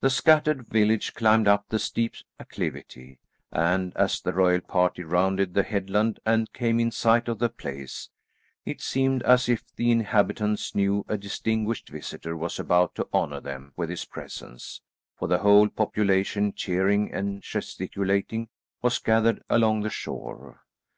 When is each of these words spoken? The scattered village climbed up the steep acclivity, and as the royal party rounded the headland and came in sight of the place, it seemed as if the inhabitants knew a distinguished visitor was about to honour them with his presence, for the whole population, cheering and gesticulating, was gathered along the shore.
The 0.00 0.10
scattered 0.10 0.68
village 0.68 1.14
climbed 1.14 1.48
up 1.48 1.70
the 1.70 1.78
steep 1.78 2.16
acclivity, 2.38 3.18
and 3.50 3.96
as 3.96 4.20
the 4.20 4.34
royal 4.34 4.60
party 4.60 5.02
rounded 5.04 5.54
the 5.54 5.62
headland 5.62 6.20
and 6.26 6.52
came 6.52 6.78
in 6.78 6.90
sight 6.90 7.28
of 7.28 7.38
the 7.38 7.48
place, 7.48 8.10
it 8.66 8.82
seemed 8.82 9.22
as 9.22 9.48
if 9.48 9.64
the 9.74 9.90
inhabitants 9.90 10.74
knew 10.74 11.02
a 11.08 11.16
distinguished 11.16 11.88
visitor 11.88 12.36
was 12.36 12.58
about 12.58 12.94
to 12.96 13.08
honour 13.10 13.40
them 13.40 13.72
with 13.74 13.88
his 13.88 14.04
presence, 14.04 14.82
for 15.16 15.28
the 15.28 15.38
whole 15.38 15.70
population, 15.70 16.52
cheering 16.52 17.10
and 17.10 17.40
gesticulating, 17.40 18.50
was 18.82 18.98
gathered 18.98 19.42
along 19.48 19.80
the 19.80 19.88
shore. 19.88 20.60